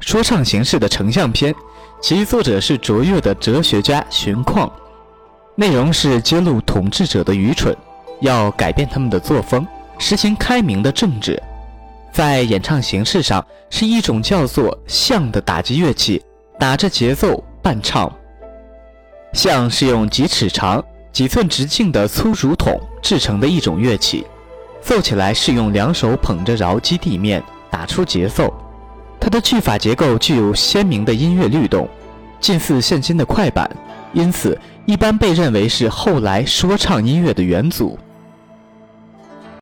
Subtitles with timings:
[0.00, 1.54] 说唱形式的成像片，
[2.00, 4.70] 其作者是卓越的哲学家荀况，
[5.54, 7.76] 内容是揭露统治者的愚蠢，
[8.20, 9.66] 要改变他们的作风，
[9.98, 11.40] 实行开明的政治。
[12.12, 16.20] 在演唱形式上，是一种叫做像的打击乐器，
[16.58, 18.10] 打着节奏伴唱。
[19.32, 20.82] 像是用几尺长、
[21.12, 24.26] 几寸直径的粗竹筒制成的一种乐器，
[24.80, 27.40] 奏起来是用两手捧着绕击地面，
[27.70, 28.52] 打出节奏。
[29.20, 31.86] 它的句法结构具有鲜明的音乐律动，
[32.40, 33.70] 近似现今的快板，
[34.14, 37.98] 因此一般被认为是后来说唱音乐的元祖。